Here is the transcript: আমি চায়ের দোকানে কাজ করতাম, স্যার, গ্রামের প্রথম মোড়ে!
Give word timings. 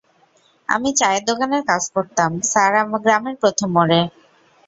আমি 0.69 0.89
চায়ের 0.99 1.23
দোকানে 1.29 1.57
কাজ 1.69 1.83
করতাম, 1.95 2.31
স্যার, 2.43 2.71
গ্রামের 3.03 3.35
প্রথম 3.41 3.69
মোড়ে! 3.75 4.01